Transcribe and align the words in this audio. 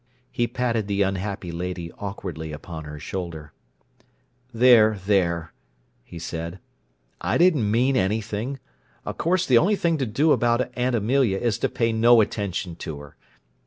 He 0.31 0.47
patted 0.47 0.87
the 0.87 1.03
unhappy 1.03 1.51
lady 1.51 1.91
awkwardly 1.91 2.51
upon 2.51 2.85
her 2.85 2.97
shoulder. 2.97 3.53
"There, 4.51 4.97
there!" 5.05 5.53
he 6.03 6.17
said. 6.17 6.57
"I 7.21 7.37
didn't 7.37 7.69
mean 7.69 7.95
anything. 7.95 8.57
Of 9.05 9.19
course 9.19 9.45
the 9.45 9.59
only 9.59 9.75
thing 9.75 9.99
to 9.99 10.07
do 10.07 10.31
about 10.31 10.75
Aunt 10.75 10.95
Amelia 10.95 11.37
is 11.37 11.59
to 11.59 11.69
pay 11.69 11.93
no 11.93 12.19
attention 12.19 12.77
to 12.77 12.97
her. 12.99 13.15